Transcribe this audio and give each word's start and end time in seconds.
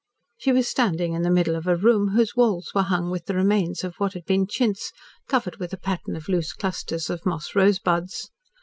She 0.39 0.51
was 0.51 0.67
standing 0.67 1.13
in 1.13 1.21
the 1.21 1.29
middle 1.29 1.55
of 1.55 1.67
a 1.67 1.75
room 1.75 2.07
whose 2.15 2.35
walls 2.35 2.71
were 2.73 2.81
hung 2.81 3.11
with 3.11 3.27
the 3.27 3.35
remains 3.35 3.83
of 3.83 3.97
what 3.97 4.13
had 4.13 4.25
been 4.25 4.47
chintz, 4.47 4.91
covered 5.27 5.57
with 5.57 5.73
a 5.73 5.77
pattern 5.77 6.15
of 6.15 6.27
loose 6.27 6.53
clusters 6.53 7.07
of 7.11 7.23
moss 7.23 7.53
rosebuds. 7.53 8.31